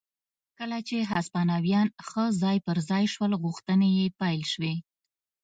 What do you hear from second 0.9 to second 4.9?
هسپانویان ښه ځای پر ځای شول غوښتنې یې پیل شوې.